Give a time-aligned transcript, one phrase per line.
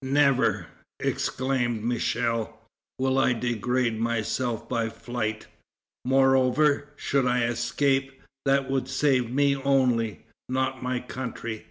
[0.00, 0.68] "Never,"
[1.00, 2.56] exclaimed Michel,
[3.00, 5.48] "will I degrade myself by flight.
[6.04, 11.66] Moreover, should I escape, that would save me only, not my country.